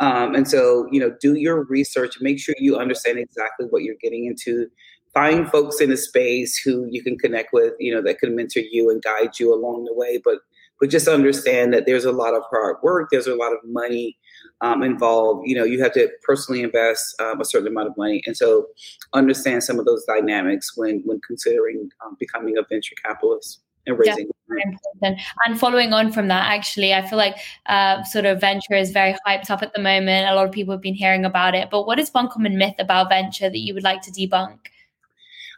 Um, 0.00 0.34
and 0.34 0.48
so, 0.48 0.88
you 0.90 0.98
know, 0.98 1.14
do 1.20 1.34
your 1.34 1.64
research. 1.64 2.16
Make 2.20 2.40
sure 2.40 2.54
you 2.58 2.76
understand 2.76 3.18
exactly 3.18 3.66
what 3.68 3.82
you're 3.82 3.96
getting 4.02 4.24
into. 4.24 4.66
Find 5.12 5.50
folks 5.50 5.80
in 5.80 5.90
the 5.90 5.96
space 5.96 6.56
who 6.56 6.86
you 6.90 7.02
can 7.02 7.18
connect 7.18 7.52
with. 7.52 7.74
You 7.78 7.94
know, 7.94 8.02
that 8.02 8.18
can 8.18 8.34
mentor 8.34 8.62
you 8.70 8.90
and 8.90 9.02
guide 9.02 9.38
you 9.38 9.54
along 9.54 9.84
the 9.84 9.94
way. 9.94 10.20
But 10.24 10.38
but 10.80 10.88
just 10.88 11.06
understand 11.06 11.74
that 11.74 11.84
there's 11.84 12.06
a 12.06 12.12
lot 12.12 12.34
of 12.34 12.42
hard 12.50 12.76
work. 12.82 13.08
There's 13.10 13.26
a 13.26 13.34
lot 13.34 13.52
of 13.52 13.58
money 13.64 14.16
um, 14.60 14.82
involved. 14.82 15.48
You 15.48 15.56
know, 15.56 15.64
you 15.64 15.82
have 15.82 15.92
to 15.92 16.08
personally 16.22 16.62
invest 16.62 17.20
um, 17.20 17.40
a 17.40 17.44
certain 17.44 17.68
amount 17.68 17.88
of 17.88 17.96
money, 17.96 18.22
and 18.26 18.36
so 18.36 18.66
understand 19.12 19.64
some 19.64 19.78
of 19.78 19.84
those 19.84 20.04
dynamics 20.04 20.76
when 20.76 21.02
when 21.04 21.20
considering 21.26 21.90
um, 22.04 22.16
becoming 22.18 22.58
a 22.58 22.62
venture 22.68 22.94
capitalist 23.04 23.60
and 23.86 23.98
raising. 23.98 24.28
important. 24.48 25.20
And 25.46 25.58
following 25.58 25.92
on 25.92 26.12
from 26.12 26.28
that, 26.28 26.50
actually, 26.52 26.92
I 26.92 27.06
feel 27.06 27.18
like 27.18 27.36
uh, 27.66 28.02
sort 28.04 28.26
of 28.26 28.40
venture 28.40 28.74
is 28.74 28.90
very 28.90 29.16
hyped 29.26 29.50
up 29.50 29.62
at 29.62 29.72
the 29.74 29.80
moment. 29.80 30.28
A 30.28 30.34
lot 30.34 30.46
of 30.46 30.52
people 30.52 30.72
have 30.72 30.82
been 30.82 30.94
hearing 30.94 31.24
about 31.24 31.54
it. 31.54 31.68
But 31.70 31.86
what 31.86 31.98
is 31.98 32.10
one 32.10 32.28
common 32.28 32.58
myth 32.58 32.74
about 32.78 33.08
venture 33.08 33.48
that 33.48 33.58
you 33.58 33.74
would 33.74 33.84
like 33.84 34.02
to 34.02 34.10
debunk? 34.10 34.58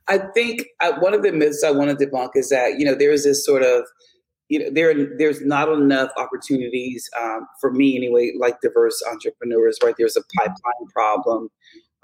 I 0.09 0.19
think 0.19 0.67
uh, 0.81 0.93
one 0.99 1.15
of 1.15 1.23
the 1.23 1.33
myths 1.33 1.63
I 1.65 1.71
want 1.71 1.97
to 1.97 2.07
debunk 2.07 2.31
is 2.35 2.51
that 2.51 2.79
you 2.79 2.85
know 2.85 2.95
there 2.95 3.13
is 3.13 3.25
this 3.25 3.45
sort 3.45 3.63
of 3.63 3.85
you 4.53 4.59
know 4.59 4.69
there 4.71 4.93
there's 5.17 5.41
not 5.41 5.71
enough 5.71 6.11
opportunities 6.19 7.09
um, 7.19 7.49
for 7.59 7.73
me 7.73 7.97
anyway 7.97 8.33
like 8.39 8.61
diverse 8.61 9.03
entrepreneurs 9.11 9.79
right? 9.83 9.95
There's 9.97 10.17
a 10.17 10.23
pipeline 10.37 10.87
problem 10.93 11.49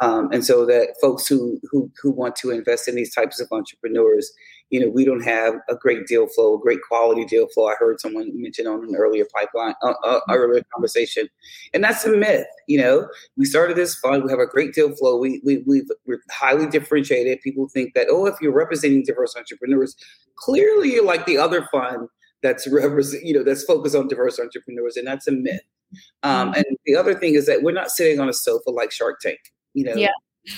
um, 0.00 0.31
and 0.33 0.47
so 0.47 0.64
that 0.64 0.95
folks 1.00 1.26
who, 1.26 1.61
who 1.71 1.90
who 2.00 2.11
want 2.11 2.37
to 2.37 2.50
invest 2.50 2.88
in 2.88 2.95
these 2.95 3.14
types 3.14 3.38
of 3.38 3.49
entrepreneurs 3.52 4.33
you 4.71 4.81
know 4.81 4.88
we 4.88 5.05
don't 5.05 5.25
have 5.25 5.57
a 5.69 5.75
great 5.75 6.07
deal 6.07 6.26
flow 6.26 6.55
a 6.55 6.59
great 6.59 6.78
quality 6.88 7.26
deal 7.26 7.49
flow. 7.49 7.67
I 7.69 7.75
heard 7.78 8.00
someone 8.00 8.31
mention 8.33 8.67
on 8.67 8.83
an 8.83 8.97
earlier 8.97 9.26
pipeline 9.37 9.75
uh, 9.83 9.95
uh, 10.02 10.21
earlier 10.31 10.62
conversation 10.73 11.28
and 11.75 11.85
that's 11.85 12.07
a 12.07 12.17
myth 12.17 12.47
you 12.67 12.78
know? 12.78 13.09
We 13.37 13.45
started 13.45 13.76
this 13.76 13.95
fund 13.97 14.25
we 14.25 14.31
have 14.31 14.40
a 14.40 14.47
great 14.47 14.73
deal 14.73 14.95
flow 14.97 15.19
we, 15.19 15.43
we 15.45 15.59
we 15.67 15.83
we're 16.07 16.23
highly 16.31 16.67
differentiated. 16.67 17.43
People 17.43 17.69
think 17.69 17.93
that 17.93 18.07
oh 18.09 18.25
if 18.25 18.37
you're 18.40 18.55
representing 18.55 19.05
diverse 19.05 19.37
entrepreneurs 19.37 19.97
clearly 20.37 20.95
you're 20.95 21.05
like 21.05 21.26
the 21.26 21.37
other 21.37 21.69
fund 21.71 22.09
that's 22.42 22.66
you 22.66 23.33
know, 23.35 23.42
that's 23.42 23.64
focused 23.64 23.97
on 23.97 24.09
diverse 24.09 24.38
entrepreneurs, 24.38 24.97
and 24.97 25.07
that's 25.07 25.26
a 25.26 25.33
myth. 25.33 25.61
Um, 26.23 26.49
mm-hmm. 26.49 26.57
and 26.57 26.66
the 26.85 26.97
other 26.97 27.14
thing 27.14 27.35
is 27.35 27.47
that 27.47 27.62
we're 27.62 27.73
not 27.73 27.90
sitting 27.90 28.21
on 28.21 28.28
a 28.28 28.33
sofa 28.33 28.71
like 28.71 28.92
Shark 28.92 29.21
Tank, 29.21 29.38
you 29.75 29.85
know, 29.85 29.95
yeah. 29.95 30.12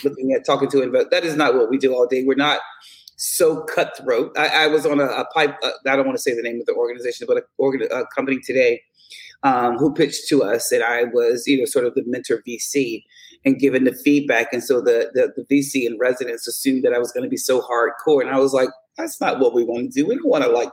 looking 0.04 0.32
at 0.32 0.44
talking 0.44 0.68
to 0.70 0.82
investors. 0.82 1.10
That 1.10 1.24
is 1.24 1.36
not 1.36 1.54
what 1.54 1.70
we 1.70 1.78
do 1.78 1.94
all 1.94 2.06
day. 2.06 2.24
We're 2.24 2.34
not 2.34 2.60
so 3.16 3.62
cutthroat. 3.64 4.36
I, 4.36 4.64
I 4.64 4.66
was 4.66 4.86
on 4.86 4.98
a, 5.00 5.04
a 5.04 5.24
pipe. 5.26 5.56
Uh, 5.62 5.70
I 5.86 5.96
don't 5.96 6.06
want 6.06 6.16
to 6.16 6.22
say 6.22 6.34
the 6.34 6.42
name 6.42 6.60
of 6.60 6.66
the 6.66 6.74
organization, 6.74 7.26
but 7.28 7.38
a, 7.38 7.94
a 7.94 8.06
company 8.14 8.40
today 8.44 8.82
um, 9.42 9.76
who 9.78 9.92
pitched 9.92 10.28
to 10.28 10.42
us, 10.42 10.72
and 10.72 10.82
I 10.82 11.04
was, 11.04 11.46
you 11.46 11.58
know, 11.58 11.64
sort 11.64 11.86
of 11.86 11.94
the 11.94 12.02
mentor 12.06 12.42
VC 12.46 13.04
and 13.44 13.58
given 13.58 13.84
the 13.84 13.94
feedback. 13.94 14.52
And 14.52 14.62
so 14.62 14.80
the, 14.80 15.10
the, 15.14 15.32
the 15.36 15.44
VC 15.54 15.86
and 15.86 15.98
residents 15.98 16.46
assumed 16.46 16.82
that 16.84 16.92
I 16.92 16.98
was 16.98 17.12
going 17.12 17.24
to 17.24 17.30
be 17.30 17.38
so 17.38 17.62
hardcore. 17.62 18.20
And 18.20 18.30
I 18.30 18.38
was 18.38 18.52
like, 18.52 18.68
that's 18.96 19.20
not 19.20 19.40
what 19.40 19.54
we 19.54 19.64
want 19.64 19.92
to 19.92 20.00
do. 20.00 20.06
We 20.06 20.16
don't 20.16 20.28
want 20.28 20.44
to 20.44 20.50
like 20.50 20.70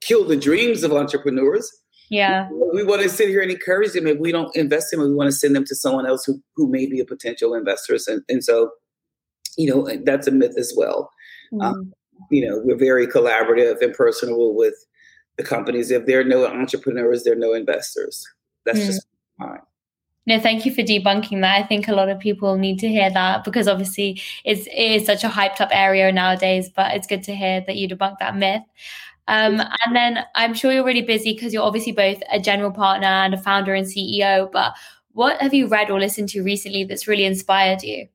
kill 0.00 0.24
the 0.24 0.36
dreams 0.36 0.82
of 0.82 0.92
entrepreneurs. 0.92 1.70
Yeah. 2.10 2.48
We 2.50 2.82
want 2.82 3.02
to 3.02 3.08
sit 3.08 3.28
here 3.28 3.40
and 3.40 3.50
encourage 3.50 3.92
them. 3.92 4.06
If 4.06 4.18
we 4.18 4.32
don't 4.32 4.54
invest 4.56 4.92
in 4.92 4.98
them, 4.98 5.10
we 5.10 5.14
want 5.14 5.28
to 5.28 5.36
send 5.36 5.54
them 5.54 5.64
to 5.66 5.74
someone 5.74 6.06
else 6.06 6.24
who, 6.24 6.42
who 6.56 6.68
may 6.68 6.86
be 6.86 6.98
a 6.98 7.04
potential 7.04 7.54
investor. 7.54 7.96
And, 8.08 8.22
and 8.28 8.42
so, 8.42 8.70
you 9.56 9.70
know, 9.70 9.88
that's 10.04 10.26
a 10.26 10.32
myth 10.32 10.54
as 10.58 10.74
well. 10.76 11.10
Mm-hmm. 11.52 11.62
Um, 11.62 11.92
you 12.30 12.46
know, 12.48 12.60
we're 12.64 12.76
very 12.76 13.06
collaborative 13.06 13.80
and 13.80 13.94
personable 13.94 14.56
with 14.56 14.74
the 15.36 15.44
companies. 15.44 15.90
If 15.90 16.06
there 16.06 16.20
are 16.20 16.24
no 16.24 16.46
entrepreneurs, 16.46 17.24
there 17.24 17.32
are 17.32 17.36
no 17.36 17.54
investors. 17.54 18.26
That's 18.66 18.80
mm. 18.80 18.86
just 18.86 19.06
fine. 19.38 19.60
No, 20.26 20.38
thank 20.38 20.66
you 20.66 20.74
for 20.74 20.82
debunking 20.82 21.40
that. 21.40 21.56
I 21.58 21.66
think 21.66 21.88
a 21.88 21.94
lot 21.94 22.08
of 22.08 22.18
people 22.20 22.56
need 22.56 22.78
to 22.80 22.88
hear 22.88 23.10
that 23.10 23.42
because 23.42 23.66
obviously 23.66 24.20
it's, 24.44 24.66
it 24.66 24.72
is 24.72 25.06
such 25.06 25.24
a 25.24 25.28
hyped 25.28 25.60
up 25.60 25.70
area 25.72 26.12
nowadays, 26.12 26.68
but 26.68 26.94
it's 26.94 27.06
good 27.06 27.22
to 27.24 27.34
hear 27.34 27.62
that 27.66 27.76
you 27.76 27.88
debunk 27.88 28.18
that 28.20 28.36
myth. 28.36 28.62
Um, 29.28 29.60
and 29.60 29.96
then 29.96 30.24
I'm 30.34 30.54
sure 30.54 30.72
you're 30.72 30.84
really 30.84 31.02
busy 31.02 31.32
because 31.32 31.54
you're 31.54 31.62
obviously 31.62 31.92
both 31.92 32.22
a 32.30 32.38
general 32.40 32.70
partner 32.70 33.06
and 33.06 33.32
a 33.32 33.38
founder 33.38 33.74
and 33.74 33.86
CEO. 33.86 34.50
But 34.50 34.74
what 35.12 35.40
have 35.40 35.54
you 35.54 35.68
read 35.68 35.90
or 35.90 35.98
listened 35.98 36.28
to 36.30 36.42
recently 36.42 36.84
that's 36.84 37.08
really 37.08 37.24
inspired 37.24 37.82
you? 37.82 38.08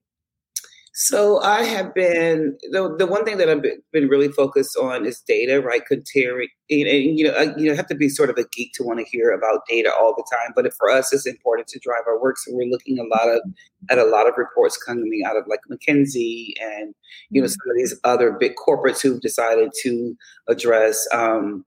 So 0.98 1.42
I 1.42 1.64
have 1.66 1.94
been 1.94 2.58
the, 2.72 2.96
the 2.98 3.06
one 3.06 3.26
thing 3.26 3.38
that 3.40 3.50
I've 3.50 3.62
been, 3.62 4.08
really 4.08 4.30
focused 4.30 4.78
on 4.78 5.06
is 5.06 5.20
data, 5.20 5.60
right? 5.60 5.86
Comparing, 5.86 6.48
and, 6.70 6.88
and 6.88 7.20
you 7.20 7.26
know, 7.26 7.34
I, 7.34 7.54
you 7.58 7.68
know, 7.68 7.76
have 7.76 7.88
to 7.88 7.96
be 7.96 8.08
sort 8.08 8.30
of 8.30 8.38
a 8.38 8.46
geek 8.54 8.72
to 8.76 8.84
want 8.84 9.00
to 9.00 9.06
hear 9.06 9.32
about 9.32 9.66
data 9.68 9.92
all 9.94 10.16
the 10.16 10.24
time. 10.32 10.54
But 10.56 10.74
for 10.74 10.90
us, 10.90 11.12
it's 11.12 11.26
important 11.26 11.68
to 11.68 11.80
drive 11.80 12.04
our 12.08 12.22
work. 12.22 12.38
So 12.38 12.54
we're 12.54 12.70
looking 12.70 12.98
a 12.98 13.04
lot 13.04 13.28
of 13.28 13.42
at 13.90 13.98
a 13.98 14.06
lot 14.06 14.26
of 14.26 14.36
reports 14.38 14.78
coming 14.78 15.22
out 15.26 15.36
of 15.36 15.44
like 15.48 15.60
McKinsey 15.70 16.54
and 16.62 16.96
you 17.30 17.42
know 17.42 17.46
mm-hmm. 17.46 17.52
some 17.52 17.72
of 17.72 17.76
these 17.76 18.00
other 18.06 18.32
big 18.32 18.54
corporates 18.56 19.02
who've 19.02 19.20
decided 19.20 19.72
to 19.84 20.16
address 20.48 21.06
um, 21.14 21.66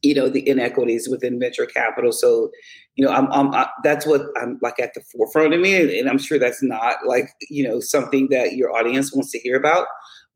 you 0.00 0.14
know 0.14 0.30
the 0.30 0.48
inequities 0.48 1.06
within 1.08 1.38
venture 1.38 1.66
capital 1.66 2.12
so 2.12 2.50
you 2.98 3.04
know 3.06 3.12
i'm, 3.12 3.30
I'm 3.32 3.54
I, 3.54 3.68
that's 3.84 4.06
what 4.06 4.22
i'm 4.36 4.58
like 4.60 4.78
at 4.80 4.92
the 4.92 5.00
forefront 5.00 5.54
of 5.54 5.60
me 5.60 5.98
and 5.98 6.10
i'm 6.10 6.18
sure 6.18 6.38
that's 6.38 6.62
not 6.62 6.96
like 7.06 7.30
you 7.48 7.66
know 7.66 7.80
something 7.80 8.28
that 8.30 8.54
your 8.54 8.76
audience 8.76 9.14
wants 9.14 9.30
to 9.32 9.38
hear 9.38 9.56
about 9.56 9.86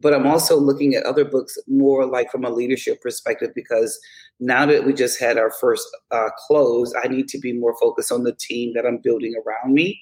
but 0.01 0.15
i'm 0.15 0.27
also 0.27 0.57
looking 0.57 0.95
at 0.95 1.05
other 1.05 1.25
books 1.25 1.59
more 1.67 2.07
like 2.07 2.31
from 2.31 2.45
a 2.45 2.51
leadership 2.51 3.03
perspective 3.03 3.51
because 3.55 3.99
now 4.39 4.65
that 4.65 4.87
we 4.87 4.93
just 4.93 5.21
had 5.21 5.37
our 5.37 5.51
first 5.61 5.87
uh, 6.13 6.31
close 6.47 6.95
i 7.03 7.09
need 7.09 7.29
to 7.29 7.39
be 7.39 7.53
more 7.53 7.77
focused 7.81 8.13
on 8.13 8.23
the 8.23 8.37
team 8.41 8.73
that 8.75 8.87
i'm 8.87 8.99
building 9.03 9.35
around 9.45 9.75
me 9.75 10.01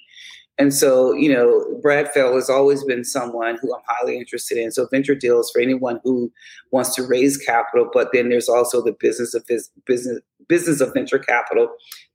and 0.60 0.74
so, 0.74 1.14
you 1.14 1.32
know, 1.32 1.64
Brad 1.80 2.12
Feld 2.12 2.34
has 2.34 2.50
always 2.50 2.84
been 2.84 3.02
someone 3.02 3.56
who 3.62 3.74
I'm 3.74 3.80
highly 3.88 4.18
interested 4.18 4.58
in. 4.58 4.70
So, 4.70 4.86
venture 4.88 5.14
deals 5.14 5.50
for 5.50 5.62
anyone 5.62 6.00
who 6.04 6.30
wants 6.70 6.94
to 6.96 7.06
raise 7.06 7.38
capital, 7.38 7.88
but 7.90 8.10
then 8.12 8.28
there's 8.28 8.48
also 8.48 8.82
the 8.84 8.92
business 8.92 9.32
of 9.32 9.42
business 9.86 10.20
business 10.48 10.82
of 10.82 10.92
venture 10.92 11.18
capital 11.18 11.68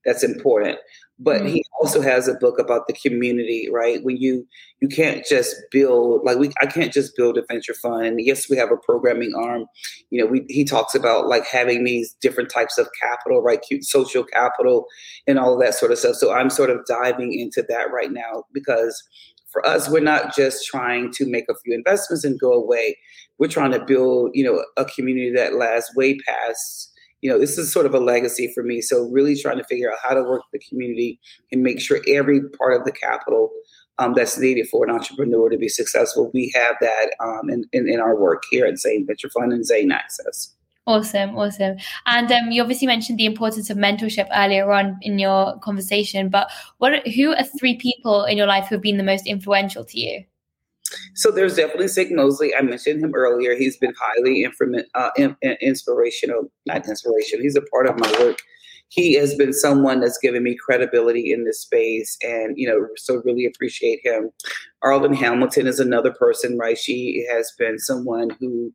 that's 0.05 0.23
important 0.23 0.77
but 1.17 1.37
mm-hmm. 1.37 1.47
he 1.47 1.65
also 1.79 2.01
has 2.01 2.27
a 2.27 2.33
book 2.35 2.59
about 2.59 2.87
the 2.87 2.93
community 2.93 3.69
right? 3.71 4.03
When 4.03 4.17
you 4.17 4.45
you 4.81 4.87
can't 4.87 5.25
just 5.25 5.55
build 5.71 6.23
like 6.23 6.37
we 6.37 6.51
i 6.61 6.65
can't 6.65 6.91
just 6.91 7.15
build 7.15 7.37
a 7.37 7.43
venture 7.47 7.73
fund. 7.73 8.05
And 8.05 8.19
yes 8.21 8.49
we 8.49 8.57
have 8.57 8.71
a 8.71 8.77
programming 8.77 9.33
arm. 9.35 9.65
You 10.09 10.21
know 10.21 10.29
we, 10.29 10.45
he 10.49 10.63
talks 10.63 10.95
about 10.95 11.27
like 11.27 11.45
having 11.45 11.83
these 11.83 12.15
different 12.21 12.49
types 12.49 12.77
of 12.77 12.87
capital 13.01 13.41
right? 13.41 13.63
Social 13.81 14.23
capital 14.23 14.85
and 15.27 15.39
all 15.39 15.53
of 15.53 15.61
that 15.61 15.75
sort 15.75 15.91
of 15.91 15.99
stuff. 15.99 16.15
So 16.15 16.33
i'm 16.33 16.49
sort 16.49 16.69
of 16.69 16.85
diving 16.85 17.33
into 17.33 17.63
that 17.69 17.91
right 17.91 18.11
now 18.11 18.43
because 18.53 19.01
for 19.51 19.65
us 19.65 19.89
we're 19.89 20.01
not 20.01 20.35
just 20.35 20.65
trying 20.65 21.11
to 21.13 21.25
make 21.25 21.45
a 21.49 21.55
few 21.63 21.73
investments 21.73 22.25
and 22.25 22.39
go 22.39 22.51
away. 22.51 22.97
We're 23.37 23.47
trying 23.47 23.71
to 23.71 23.83
build 23.83 24.31
you 24.33 24.43
know 24.43 24.65
a 24.75 24.85
community 24.85 25.31
that 25.35 25.55
lasts 25.55 25.95
way 25.95 26.17
past 26.19 26.91
you 27.21 27.29
know, 27.29 27.39
this 27.39 27.57
is 27.57 27.71
sort 27.71 27.85
of 27.85 27.93
a 27.93 27.99
legacy 27.99 28.51
for 28.53 28.63
me. 28.63 28.81
So 28.81 29.09
really 29.11 29.35
trying 29.35 29.57
to 29.57 29.63
figure 29.63 29.91
out 29.91 29.97
how 30.03 30.13
to 30.13 30.21
work 30.21 30.43
with 30.51 30.61
the 30.61 30.67
community 30.67 31.19
and 31.51 31.63
make 31.63 31.79
sure 31.79 31.99
every 32.07 32.41
part 32.57 32.79
of 32.79 32.85
the 32.85 32.91
capital 32.91 33.49
um, 33.97 34.13
that's 34.13 34.37
needed 34.37 34.67
for 34.69 34.85
an 34.85 34.91
entrepreneur 34.91 35.49
to 35.49 35.57
be 35.57 35.69
successful, 35.69 36.31
we 36.33 36.51
have 36.53 36.75
that 36.81 37.15
um, 37.19 37.49
in, 37.49 37.63
in, 37.71 37.87
in, 37.87 37.99
our 37.99 38.15
work 38.15 38.43
here 38.51 38.65
at 38.65 38.77
Zane 38.77 39.07
Venture 39.07 39.29
Fund 39.29 39.53
and 39.53 39.65
Zane 39.65 39.91
Access. 39.91 40.53
Awesome, 40.87 41.35
awesome. 41.35 41.77
And 42.05 42.31
um, 42.31 42.51
you 42.51 42.61
obviously 42.61 42.87
mentioned 42.87 43.17
the 43.17 43.25
importance 43.25 43.69
of 43.69 43.77
mentorship 43.77 44.27
earlier 44.35 44.71
on 44.71 44.97
in 45.01 45.17
your 45.17 45.57
conversation, 45.59 46.29
but 46.29 46.51
what 46.77 47.07
who 47.07 47.31
are 47.31 47.43
three 47.57 47.77
people 47.77 48.25
in 48.25 48.37
your 48.37 48.47
life 48.47 48.67
who 48.67 48.75
have 48.75 48.83
been 48.83 48.97
the 48.97 49.03
most 49.03 49.25
influential 49.25 49.83
to 49.85 49.99
you? 49.99 50.23
So 51.15 51.31
there's 51.31 51.55
definitely 51.55 51.87
Sig 51.87 52.11
Mosley. 52.11 52.55
I 52.55 52.61
mentioned 52.61 53.03
him 53.03 53.13
earlier. 53.15 53.55
He's 53.55 53.77
been 53.77 53.93
highly 53.99 54.43
inform- 54.43 54.75
uh, 54.93 55.11
inspirational, 55.61 56.51
not 56.65 56.87
inspirational. 56.87 57.43
He's 57.43 57.55
a 57.55 57.61
part 57.61 57.87
of 57.87 57.99
my 57.99 58.11
work. 58.19 58.39
He 58.89 59.13
has 59.15 59.35
been 59.35 59.51
someone 59.51 59.99
that's 59.99 60.19
given 60.19 60.43
me 60.43 60.55
credibility 60.55 61.31
in 61.33 61.43
this 61.43 61.59
space, 61.59 62.17
and 62.21 62.57
you 62.57 62.67
know, 62.67 62.87
so 62.95 63.21
really 63.25 63.45
appreciate 63.45 63.99
him. 64.03 64.29
Arlan 64.83 65.15
Hamilton 65.15 65.67
is 65.67 65.79
another 65.79 66.13
person, 66.13 66.57
right? 66.57 66.77
She 66.77 67.25
has 67.29 67.51
been 67.57 67.79
someone 67.79 68.29
who 68.39 68.71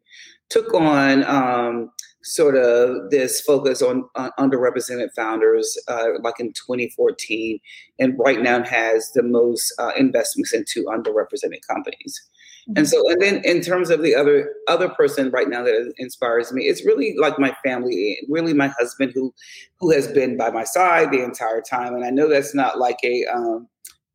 took 0.49 0.75
on 0.75 1.25
um, 1.25 1.91
sort 2.23 2.57
of 2.57 3.11
this 3.11 3.41
focus 3.41 3.83
on, 3.83 4.05
on 4.15 4.31
underrepresented 4.39 5.09
founders, 5.17 5.77
uh, 5.89 6.09
like 6.23 6.39
in 6.39 6.53
2014, 6.53 7.59
and 7.99 8.19
right 8.19 8.43
now 8.43 8.63
has 8.63 9.11
the 9.13 9.23
most 9.23 9.73
uh, 9.79 9.93
investments 9.97 10.53
into 10.53 10.85
underrepresented 10.85 11.61
companies. 11.67 12.23
Mm-hmm. 12.69 12.79
And 12.79 12.89
so, 12.89 13.09
and 13.11 13.21
then 13.21 13.43
in 13.45 13.63
terms 13.63 13.91
of 13.91 14.03
the 14.03 14.15
other 14.15 14.53
other 14.69 14.89
person 14.89 15.31
right 15.31 15.49
now 15.49 15.63
that 15.65 15.93
inspires 15.97 16.53
me, 16.53 16.65
it's 16.65 16.85
really 16.85 17.17
like 17.19 17.39
my 17.39 17.57
family, 17.65 18.19
really 18.29 18.53
my 18.53 18.69
husband 18.69 19.13
who 19.15 19.33
who 19.79 19.91
has 19.91 20.07
been 20.09 20.37
by 20.37 20.51
my 20.51 20.65
side 20.65 21.11
the 21.11 21.25
entire 21.25 21.63
time. 21.63 21.95
And 21.95 22.05
I 22.05 22.11
know 22.11 22.29
that's 22.29 22.55
not 22.55 22.79
like 22.79 22.99
a 23.03 23.25
um, 23.27 23.67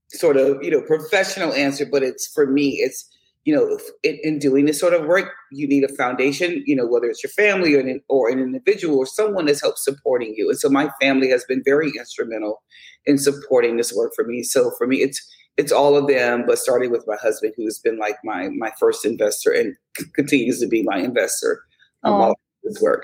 sort 0.09 0.37
of 0.37 0.61
you 0.63 0.71
know 0.71 0.81
professional 0.81 1.53
answer, 1.53 1.85
but 1.85 2.03
it's 2.03 2.27
for 2.27 2.45
me, 2.45 2.75
it's 2.81 3.09
you 3.45 3.55
know, 3.55 3.79
in, 4.01 4.19
in, 4.23 4.39
doing 4.39 4.65
this 4.65 4.79
sort 4.79 4.93
of 4.93 5.05
work, 5.05 5.31
you 5.51 5.67
need 5.67 5.83
a 5.83 5.95
foundation, 5.95 6.63
you 6.65 6.75
know, 6.75 6.85
whether 6.85 7.05
it's 7.05 7.23
your 7.23 7.29
family 7.29 7.75
or 7.75 7.79
an, 7.79 8.01
or 8.09 8.27
an 8.27 8.39
individual 8.39 8.97
or 8.97 9.05
someone 9.05 9.45
that's 9.45 9.61
helped 9.61 9.77
supporting 9.77 10.33
you. 10.35 10.49
And 10.49 10.57
so 10.57 10.67
my 10.67 10.89
family 10.99 11.29
has 11.29 11.45
been 11.45 11.61
very 11.63 11.91
instrumental 11.95 12.63
in 13.05 13.19
supporting 13.19 13.77
this 13.77 13.93
work 13.93 14.13
for 14.15 14.25
me. 14.25 14.41
So 14.41 14.71
for 14.77 14.87
me, 14.87 14.97
it's 14.97 15.21
it's 15.57 15.71
all 15.71 15.95
of 15.95 16.07
them, 16.07 16.43
but 16.45 16.57
starting 16.57 16.91
with 16.91 17.05
my 17.07 17.15
husband, 17.21 17.53
who's 17.55 17.79
been 17.79 17.97
like 17.97 18.17
my 18.23 18.49
my 18.49 18.71
first 18.79 19.05
investor 19.05 19.51
and 19.51 19.75
c- 19.97 20.05
continues 20.13 20.59
to 20.59 20.67
be 20.67 20.83
my 20.83 20.97
investor 20.97 21.61
um, 22.03 22.13
all 22.13 22.39
this 22.63 22.81
work. 22.81 23.03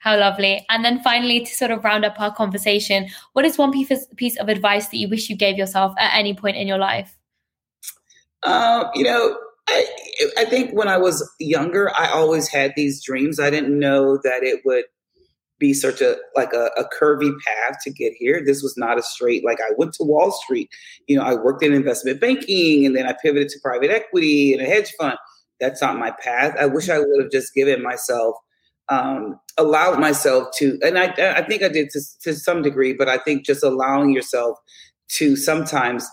How 0.00 0.18
lovely. 0.18 0.64
And 0.68 0.84
then 0.84 1.00
finally, 1.00 1.40
to 1.40 1.54
sort 1.54 1.70
of 1.70 1.84
round 1.84 2.04
up 2.04 2.20
our 2.20 2.34
conversation, 2.34 3.08
what 3.32 3.44
is 3.44 3.56
one 3.56 3.72
piece 3.72 3.90
of, 3.90 3.98
piece 4.16 4.36
of 4.38 4.48
advice 4.48 4.88
that 4.88 4.98
you 4.98 5.08
wish 5.08 5.30
you 5.30 5.36
gave 5.36 5.56
yourself 5.56 5.94
at 5.98 6.14
any 6.14 6.34
point 6.34 6.56
in 6.56 6.68
your 6.68 6.78
life? 6.78 7.16
Uh, 8.42 8.84
you 8.94 9.02
know, 9.02 9.36
I, 9.76 10.42
I 10.42 10.44
think 10.44 10.72
when 10.72 10.88
I 10.88 10.96
was 10.96 11.28
younger, 11.38 11.90
I 11.96 12.10
always 12.10 12.48
had 12.48 12.72
these 12.76 13.04
dreams. 13.04 13.38
I 13.40 13.50
didn't 13.50 13.78
know 13.78 14.18
that 14.24 14.42
it 14.42 14.62
would 14.64 14.84
be 15.58 15.72
such 15.72 16.00
a 16.00 16.16
like 16.34 16.52
a, 16.52 16.70
a, 16.76 16.84
curvy 17.00 17.32
path 17.46 17.78
to 17.82 17.90
get 17.90 18.12
here. 18.18 18.42
This 18.44 18.62
was 18.62 18.76
not 18.76 18.98
a 18.98 19.02
straight 19.02 19.42
like 19.42 19.58
I 19.60 19.72
went 19.78 19.94
to 19.94 20.04
Wall 20.04 20.30
Street. 20.30 20.68
You 21.06 21.16
know, 21.16 21.22
I 21.22 21.34
worked 21.34 21.62
in 21.62 21.72
investment 21.72 22.20
banking 22.20 22.84
and 22.84 22.94
then 22.94 23.06
I 23.06 23.14
pivoted 23.22 23.48
to 23.48 23.60
private 23.62 23.90
equity 23.90 24.52
and 24.52 24.60
a 24.60 24.66
hedge 24.66 24.92
fund. 24.98 25.16
That's 25.58 25.80
not 25.80 25.98
my 25.98 26.10
path. 26.10 26.54
I 26.60 26.66
wish 26.66 26.90
I 26.90 26.98
would 26.98 27.22
have 27.22 27.30
just 27.30 27.54
given 27.54 27.82
myself 27.82 28.36
um, 28.88 29.40
allowed 29.56 29.98
myself 29.98 30.48
to, 30.58 30.78
and 30.82 30.98
I, 30.98 31.06
I 31.18 31.42
think 31.42 31.62
I 31.62 31.68
did 31.68 31.90
to, 31.90 32.00
to 32.22 32.34
some 32.34 32.62
degree, 32.62 32.92
but 32.92 33.08
I 33.08 33.18
think 33.18 33.44
just 33.44 33.64
allowing 33.64 34.12
yourself 34.12 34.58
to 35.12 35.36
sometimes 35.36 36.08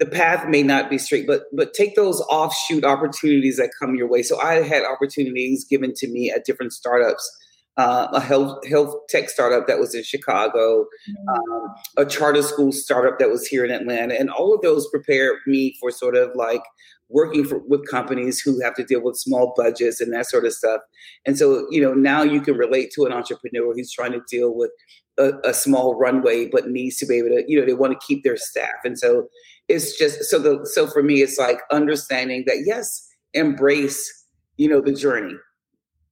the 0.00 0.06
path 0.06 0.48
may 0.48 0.62
not 0.62 0.90
be 0.90 0.98
straight, 0.98 1.26
but 1.26 1.42
but 1.52 1.74
take 1.74 1.94
those 1.94 2.20
offshoot 2.22 2.84
opportunities 2.84 3.58
that 3.58 3.70
come 3.78 3.94
your 3.94 4.08
way. 4.08 4.22
So 4.22 4.40
I 4.40 4.62
had 4.62 4.82
opportunities 4.82 5.64
given 5.64 5.92
to 5.96 6.08
me 6.08 6.30
at 6.30 6.44
different 6.44 6.72
startups. 6.72 7.30
Uh, 7.76 8.08
a 8.12 8.20
health 8.20 8.66
health 8.68 8.94
tech 9.08 9.30
startup 9.30 9.66
that 9.66 9.78
was 9.78 9.94
in 9.94 10.02
Chicago, 10.02 10.86
um, 11.32 11.74
a 11.96 12.04
charter 12.04 12.42
school 12.42 12.72
startup 12.72 13.18
that 13.18 13.30
was 13.30 13.46
here 13.46 13.64
in 13.64 13.70
Atlanta, 13.70 14.14
and 14.18 14.28
all 14.28 14.52
of 14.52 14.60
those 14.60 14.88
prepared 14.90 15.36
me 15.46 15.76
for 15.80 15.90
sort 15.90 16.16
of 16.16 16.30
like 16.34 16.62
working 17.10 17.44
for, 17.44 17.58
with 17.68 17.88
companies 17.88 18.40
who 18.40 18.60
have 18.60 18.74
to 18.74 18.84
deal 18.84 19.02
with 19.02 19.16
small 19.16 19.52
budgets 19.56 20.00
and 20.00 20.12
that 20.12 20.26
sort 20.26 20.44
of 20.44 20.52
stuff. 20.52 20.80
And 21.26 21.36
so, 21.36 21.66
you 21.70 21.80
know, 21.80 21.92
now 21.92 22.22
you 22.22 22.40
can 22.40 22.56
relate 22.56 22.90
to 22.94 23.04
an 23.04 23.12
entrepreneur 23.12 23.74
who's 23.74 23.92
trying 23.92 24.12
to 24.12 24.22
deal 24.28 24.54
with 24.54 24.70
a, 25.18 25.32
a 25.44 25.52
small 25.52 25.98
runway, 25.98 26.46
but 26.46 26.68
needs 26.68 26.96
to 26.98 27.06
be 27.06 27.18
able 27.18 27.30
to, 27.30 27.44
you 27.46 27.58
know, 27.58 27.66
they 27.66 27.74
want 27.74 27.92
to 27.92 28.06
keep 28.06 28.22
their 28.24 28.36
staff. 28.36 28.76
And 28.84 28.98
so, 28.98 29.28
it's 29.70 29.96
just 29.96 30.24
so 30.24 30.38
the 30.38 30.66
so 30.66 30.86
for 30.86 31.02
me 31.02 31.22
it's 31.22 31.38
like 31.38 31.60
understanding 31.70 32.44
that 32.46 32.64
yes 32.66 33.08
embrace 33.34 34.26
you 34.56 34.68
know 34.68 34.80
the 34.80 34.92
journey 34.92 35.36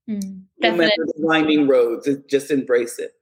Mm, 0.09 0.45
no 0.61 0.77
the 0.77 1.13
winding 1.19 1.69
roads, 1.69 2.09
just 2.29 2.51
embrace 2.51 2.99
it. 2.99 3.13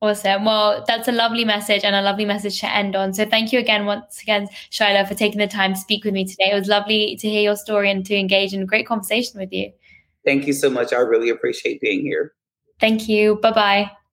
Awesome. 0.00 0.44
Well, 0.44 0.84
that's 0.86 1.08
a 1.08 1.12
lovely 1.12 1.44
message 1.44 1.82
and 1.82 1.96
a 1.96 2.02
lovely 2.02 2.24
message 2.24 2.60
to 2.60 2.72
end 2.72 2.94
on. 2.94 3.14
So 3.14 3.24
thank 3.24 3.52
you 3.52 3.58
again, 3.58 3.86
once 3.86 4.22
again, 4.22 4.46
Shila, 4.70 5.06
for 5.06 5.14
taking 5.14 5.38
the 5.38 5.46
time 5.48 5.74
to 5.74 5.80
speak 5.80 6.04
with 6.04 6.14
me 6.14 6.24
today. 6.24 6.50
It 6.52 6.54
was 6.54 6.68
lovely 6.68 7.16
to 7.16 7.28
hear 7.28 7.42
your 7.42 7.56
story 7.56 7.90
and 7.90 8.04
to 8.06 8.16
engage 8.16 8.52
in 8.52 8.62
a 8.62 8.66
great 8.66 8.86
conversation 8.86 9.40
with 9.40 9.52
you. 9.52 9.72
Thank 10.24 10.46
you 10.46 10.52
so 10.52 10.70
much. 10.70 10.92
I 10.92 10.98
really 10.98 11.30
appreciate 11.30 11.80
being 11.80 12.02
here. 12.02 12.34
Thank 12.78 13.08
you. 13.08 13.36
Bye 13.36 13.52
bye. 13.52 13.96